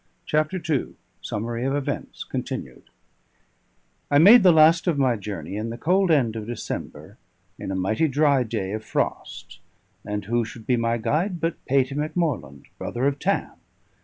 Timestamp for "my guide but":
10.75-11.63